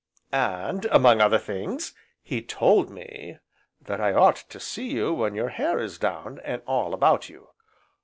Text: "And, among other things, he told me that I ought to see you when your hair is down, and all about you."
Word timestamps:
"And, 0.33 0.85
among 0.85 1.21
other 1.21 1.37
things, 1.37 1.93
he 2.23 2.41
told 2.41 2.89
me 2.89 3.37
that 3.79 4.01
I 4.01 4.13
ought 4.13 4.37
to 4.37 4.59
see 4.59 4.87
you 4.87 5.13
when 5.13 5.35
your 5.35 5.49
hair 5.49 5.77
is 5.77 5.99
down, 5.99 6.41
and 6.43 6.63
all 6.65 6.95
about 6.95 7.29
you." 7.29 7.49